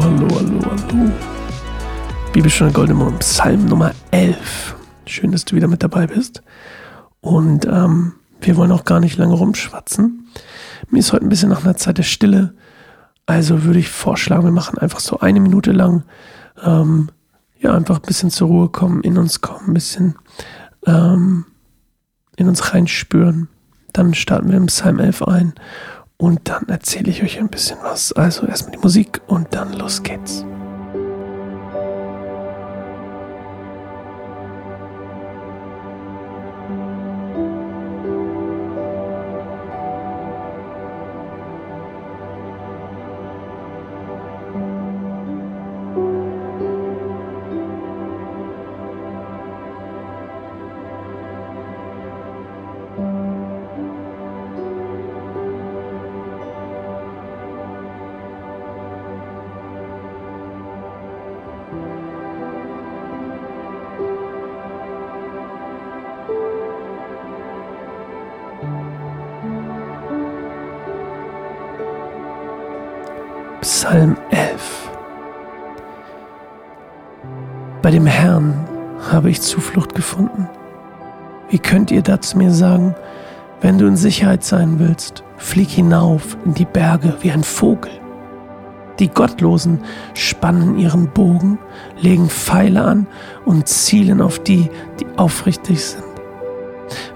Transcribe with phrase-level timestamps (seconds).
[0.00, 1.10] hallo, hallo, hallo.
[2.32, 4.76] Bibelstunde Goldemond, Psalm Nummer 11.
[5.06, 6.42] Schön, dass du wieder mit dabei bist.
[7.20, 10.28] Und ähm, wir wollen auch gar nicht lange rumschwatzen.
[10.90, 12.54] Mir ist heute ein bisschen nach einer Zeit der Stille.
[13.26, 16.04] Also würde ich vorschlagen, wir machen einfach so eine Minute lang,
[16.62, 17.10] ähm,
[17.60, 20.14] ja, einfach ein bisschen zur Ruhe kommen, in uns kommen, ein bisschen
[20.86, 21.44] ähm,
[22.36, 23.48] in uns reinspüren.
[23.92, 25.54] Dann starten wir im Psalm 11 ein
[26.18, 28.12] und dann erzähle ich euch ein bisschen was.
[28.12, 30.44] Also erstmal die Musik und dann los geht's.
[73.80, 74.90] Psalm 11
[77.80, 78.52] Bei dem Herrn
[79.08, 80.48] habe ich Zuflucht gefunden.
[81.48, 82.96] Wie könnt ihr da zu mir sagen,
[83.60, 87.92] wenn du in Sicherheit sein willst, flieg hinauf in die Berge wie ein Vogel.
[88.98, 89.78] Die Gottlosen
[90.12, 91.60] spannen ihren Bogen,
[92.00, 93.06] legen Pfeile an
[93.44, 94.68] und zielen auf die,
[94.98, 96.02] die aufrichtig sind.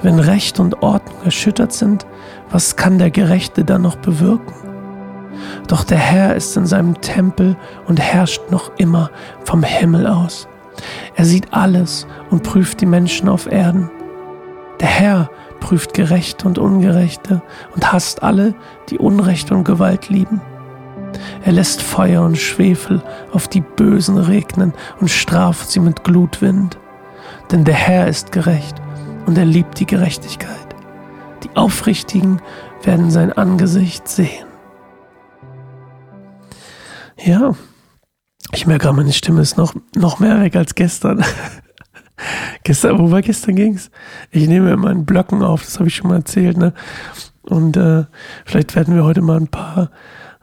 [0.01, 2.07] Wenn Recht und Ordnung erschüttert sind,
[2.53, 4.62] was kann der Gerechte dann noch bewirken?
[5.69, 9.11] Doch der Herr ist in seinem Tempel und herrscht noch immer
[9.45, 10.49] vom Himmel aus.
[11.15, 13.91] Er sieht alles und prüft die Menschen auf Erden.
[14.81, 15.31] Der Herr
[15.61, 17.43] prüft Gerechte und Ungerechte
[17.75, 18.55] und hasst alle,
[18.91, 20.41] die Unrecht und Gewalt lieben.
[21.45, 23.03] Er lässt Feuer und Schwefel
[23.33, 26.79] auf die Bösen regnen und straft sie mit Glutwind.
[27.51, 28.77] Denn der Herr ist gerecht
[29.27, 30.49] und er liebt die Gerechtigkeit.
[31.45, 32.41] Die Aufrichtigen
[32.83, 34.52] werden sein Angesicht sehen.
[37.25, 37.55] Ja,
[38.53, 41.25] ich merke gerade, meine Stimme ist noch, noch mehr weg als gestern.
[42.65, 43.91] gestern, wo war gestern ging's?
[44.31, 46.73] Ich nehme immer in Blöcken auf, das habe ich schon mal erzählt, ne?
[47.43, 48.05] Und äh,
[48.45, 49.91] vielleicht werden wir heute mal ein paar,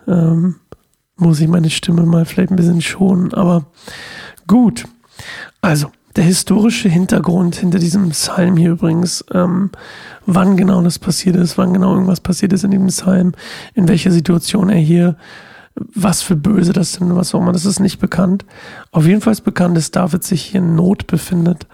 [0.07, 0.55] ähm,
[1.17, 3.65] muss ich meine Stimme mal vielleicht ein bisschen schonen, aber
[4.47, 4.85] gut.
[5.61, 9.69] Also, der historische Hintergrund hinter diesem Psalm hier übrigens, ähm,
[10.25, 13.33] wann genau das passiert ist, wann genau irgendwas passiert ist in dem Psalm,
[13.73, 15.17] in welcher Situation er hier
[15.93, 18.45] was für Böse das sind, was auch immer, das ist nicht bekannt.
[18.91, 21.67] Auf jeden Fall ist bekannt, dass David sich hier in Not befindet.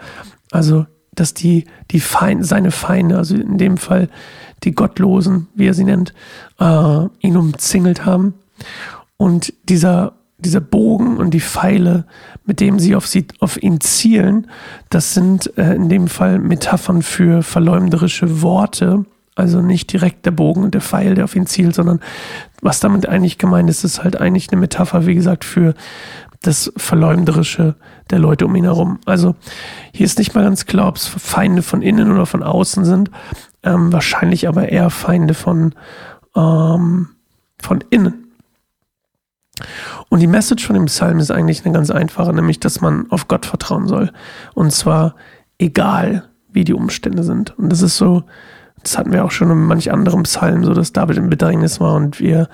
[0.50, 4.08] Also, dass die, die Feinde, seine Feinde, also in dem Fall
[4.64, 6.14] die Gottlosen, wie er sie nennt,
[6.58, 8.34] äh, ihn umzingelt haben.
[9.16, 12.04] Und dieser, dieser Bogen und die Pfeile,
[12.44, 14.48] mit dem sie auf, sie, auf ihn zielen,
[14.90, 19.04] das sind äh, in dem Fall Metaphern für verleumderische Worte
[19.36, 22.00] also nicht direkt der Bogen und der Pfeil, der auf ihn zielt, sondern
[22.62, 25.74] was damit eigentlich gemeint ist, ist halt eigentlich eine Metapher, wie gesagt, für
[26.40, 27.76] das Verleumderische
[28.10, 28.98] der Leute um ihn herum.
[29.04, 29.36] Also
[29.92, 33.10] hier ist nicht mal ganz klar, ob es Feinde von innen oder von außen sind.
[33.62, 35.74] Ähm, wahrscheinlich aber eher Feinde von,
[36.34, 37.08] ähm,
[37.60, 38.28] von innen.
[40.08, 43.28] Und die Message von dem Psalm ist eigentlich eine ganz einfache, nämlich, dass man auf
[43.28, 44.12] Gott vertrauen soll.
[44.54, 45.14] Und zwar
[45.58, 47.58] egal, wie die Umstände sind.
[47.58, 48.24] Und das ist so
[48.82, 51.94] das hatten wir auch schon in manch anderem Psalm, so dass David in Bedrängnis war
[51.94, 52.48] und wir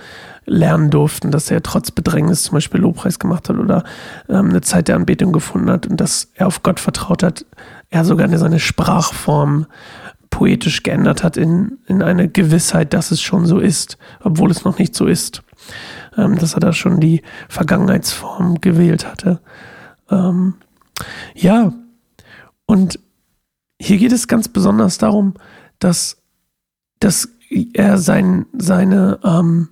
[0.44, 3.84] lernen durften, dass er trotz Bedrängnis zum Beispiel Lobpreis gemacht hat oder
[4.28, 7.44] ähm, eine Zeit der Anbetung gefunden hat und dass er auf Gott vertraut hat.
[7.90, 9.66] Er sogar seine Sprachform
[10.30, 14.78] poetisch geändert hat in, in eine Gewissheit, dass es schon so ist, obwohl es noch
[14.78, 15.42] nicht so ist.
[16.16, 19.40] Ähm, dass er da schon die Vergangenheitsform gewählt hatte.
[20.10, 20.54] Ähm,
[21.34, 21.72] ja,
[22.66, 22.98] und
[23.80, 25.34] hier geht es ganz besonders darum,
[25.84, 26.22] dass
[27.02, 27.28] dass
[27.74, 29.68] er sein, seine, ähm,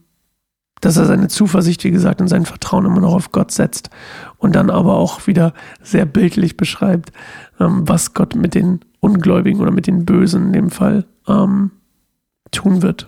[0.81, 3.91] dass er seine Zuversicht, wie gesagt, und sein Vertrauen immer noch auf Gott setzt
[4.39, 7.13] und dann aber auch wieder sehr bildlich beschreibt,
[7.59, 11.71] ähm, was Gott mit den Ungläubigen oder mit den Bösen in dem Fall ähm,
[12.51, 13.07] tun wird.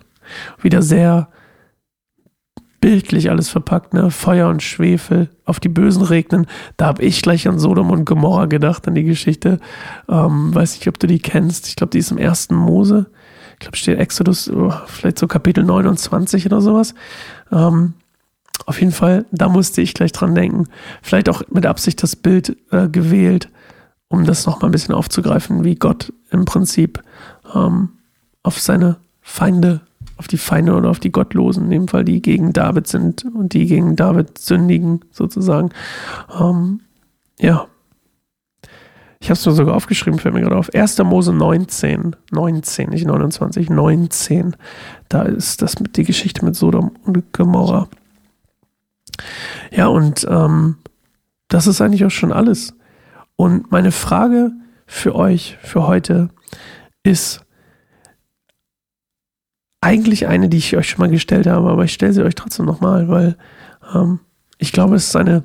[0.60, 1.28] Wieder sehr
[2.82, 4.11] bildlich alles verpackt, ne?
[4.11, 6.46] Feuer und Schwefel auf die Bösen regnen.
[6.76, 9.58] Da habe ich gleich an Sodom und Gomorra gedacht, an die Geschichte.
[10.11, 11.69] Ähm, weiß nicht, ob du die kennst.
[11.69, 13.06] Ich glaube, die ist im ersten Mose
[13.62, 16.94] ich glaube, steht Exodus, oh, vielleicht so Kapitel 29 oder sowas.
[17.52, 17.94] Ähm,
[18.67, 20.67] auf jeden Fall, da musste ich gleich dran denken.
[21.00, 23.49] Vielleicht auch mit Absicht das Bild äh, gewählt,
[24.08, 27.05] um das nochmal ein bisschen aufzugreifen, wie Gott im Prinzip
[27.55, 27.90] ähm,
[28.43, 29.82] auf seine Feinde,
[30.23, 33.55] auf die Feinde oder auf die Gottlosen, in dem Fall die gegen David sind und
[33.55, 35.71] die gegen David sündigen, sozusagen.
[36.39, 36.81] Ähm,
[37.41, 37.67] ja.
[39.19, 40.73] Ich habe es mir sogar aufgeschrieben, fällt mir gerade auf.
[40.73, 40.99] 1.
[40.99, 44.55] Mose 19, 19, nicht 29, 19.
[45.09, 47.89] Da ist das mit die Geschichte mit Sodom und Gomorra.
[49.73, 50.77] Ja, und ähm,
[51.49, 52.75] das ist eigentlich auch schon alles.
[53.35, 54.53] Und meine Frage
[54.87, 56.29] für euch, für heute,
[57.03, 57.42] ist
[59.82, 62.64] eigentlich eine, die ich euch schon mal gestellt habe, aber ich stelle sie euch trotzdem
[62.64, 63.37] nochmal, weil
[63.94, 64.20] ähm,
[64.56, 65.44] ich glaube, es ist eine.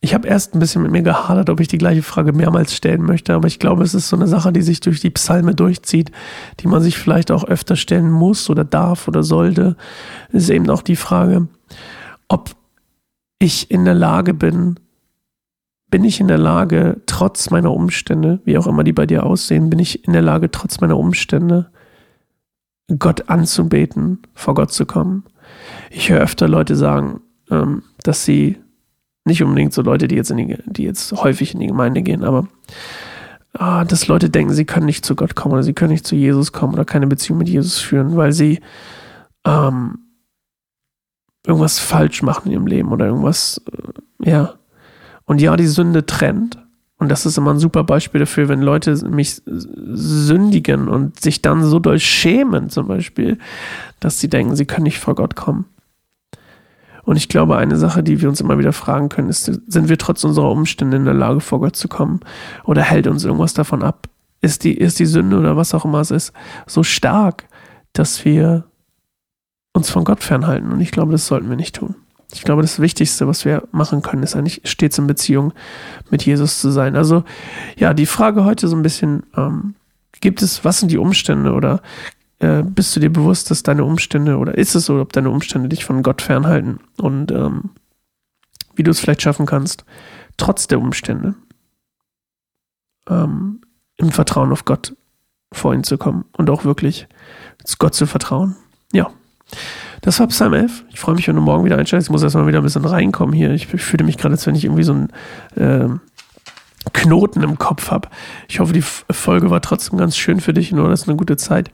[0.00, 3.02] Ich habe erst ein bisschen mit mir gehadert, ob ich die gleiche Frage mehrmals stellen
[3.02, 6.12] möchte, aber ich glaube, es ist so eine Sache, die sich durch die Psalme durchzieht,
[6.60, 9.76] die man sich vielleicht auch öfter stellen muss oder darf oder sollte.
[10.28, 11.48] Es ist eben auch die Frage,
[12.28, 12.54] ob
[13.40, 14.78] ich in der Lage bin,
[15.90, 19.68] bin ich in der Lage, trotz meiner Umstände, wie auch immer die bei dir aussehen,
[19.68, 21.72] bin ich in der Lage, trotz meiner Umstände,
[22.98, 25.24] Gott anzubeten, vor Gott zu kommen.
[25.90, 27.20] Ich höre öfter Leute sagen,
[27.50, 28.58] ähm, dass sie
[29.24, 32.48] nicht unbedingt so Leute, die jetzt, die, die jetzt häufig in die Gemeinde gehen, aber
[33.52, 36.16] ah, dass Leute denken, sie können nicht zu Gott kommen oder sie können nicht zu
[36.16, 38.60] Jesus kommen oder keine Beziehung mit Jesus führen, weil sie
[39.44, 39.98] ähm,
[41.46, 44.54] irgendwas falsch machen in ihrem Leben oder irgendwas, äh, ja.
[45.24, 46.58] Und ja, die Sünde trennt.
[46.98, 51.62] Und das ist immer ein super Beispiel dafür, wenn Leute mich sündigen und sich dann
[51.62, 53.38] so doll schämen, zum Beispiel,
[54.00, 55.66] dass sie denken, sie können nicht vor Gott kommen.
[57.04, 59.96] Und ich glaube, eine Sache, die wir uns immer wieder fragen können, ist, sind wir
[59.96, 62.20] trotz unserer Umstände in der Lage, vor Gott zu kommen?
[62.64, 64.08] Oder hält uns irgendwas davon ab?
[64.40, 66.32] Ist die, ist die Sünde oder was auch immer es ist,
[66.66, 67.44] so stark,
[67.92, 68.64] dass wir
[69.72, 70.70] uns von Gott fernhalten.
[70.70, 71.94] Und ich glaube, das sollten wir nicht tun.
[72.32, 75.52] Ich glaube, das Wichtigste, was wir machen können, ist eigentlich stets in Beziehung
[76.10, 76.94] mit Jesus zu sein.
[76.94, 77.24] Also
[77.76, 79.74] ja, die Frage heute so ein bisschen, ähm,
[80.20, 81.80] gibt es, was sind die Umstände oder
[82.38, 85.68] äh, bist du dir bewusst, dass deine Umstände oder ist es so, ob deine Umstände
[85.68, 87.70] dich von Gott fernhalten und ähm,
[88.74, 89.84] wie du es vielleicht schaffen kannst,
[90.36, 91.34] trotz der Umstände
[93.08, 93.60] ähm,
[93.96, 94.94] im Vertrauen auf Gott
[95.52, 97.08] vor ihn zu kommen und auch wirklich
[97.78, 98.56] Gott zu vertrauen.
[98.92, 99.10] Ja.
[100.00, 100.84] Das war Psalm 11.
[100.90, 102.08] Ich freue mich, wenn du morgen wieder einsteigst.
[102.08, 103.52] Ich muss erstmal wieder ein bisschen reinkommen hier.
[103.52, 105.08] Ich fühle mich gerade, als wenn ich irgendwie so einen
[105.56, 105.88] äh,
[106.92, 108.08] Knoten im Kopf habe.
[108.48, 111.36] Ich hoffe, die Folge war trotzdem ganz schön für dich und du hast eine gute
[111.36, 111.70] Zeit.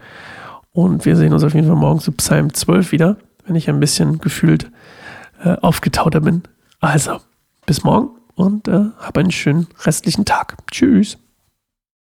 [0.73, 3.17] Und wir sehen uns auf jeden Fall morgen zu Psalm 12 wieder,
[3.47, 4.71] wenn ich ein bisschen gefühlt
[5.45, 6.43] äh, aufgetauter bin.
[6.81, 7.21] Also,
[7.67, 10.57] bis morgen und äh, hab einen schönen restlichen Tag.
[10.71, 11.19] Tschüss.